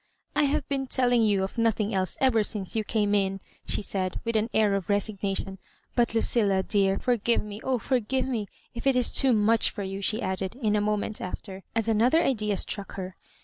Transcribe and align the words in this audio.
"I 0.35 0.47
bajie 0.47 0.67
been 0.67 0.87
telling 0.87 1.21
you 1.21 1.43
of 1.43 1.59
nothing 1.59 1.93
else 1.93 2.17
ever 2.19 2.41
since 2.41 2.75
you 2.75 2.83
came 2.83 3.13
in," 3.13 3.39
she 3.67 3.83
said, 3.83 4.19
with 4.25 4.35
an 4.35 4.49
air 4.51 4.73
of 4.73 4.87
resigna 4.87 5.37
tion. 5.37 5.59
But, 5.95 6.07
LucilU, 6.15 6.63
dear, 6.67 6.97
forgiye 6.97 7.39
me— 7.39 7.61
oh 7.63 7.77
for 7.77 7.99
give 7.99 8.25
me, 8.25 8.47
if 8.73 8.87
it 8.87 8.95
is 8.95 9.11
too 9.11 9.31
much 9.31 9.69
for 9.69 9.83
you, 9.83 10.01
she 10.01 10.19
added, 10.19 10.55
in 10.55 10.75
a 10.75 10.81
moment 10.81 11.21
after, 11.21 11.61
as 11.75 11.87
another 11.87 12.19
idea 12.23 12.57
struck 12.57 12.93
her. 12.93 13.15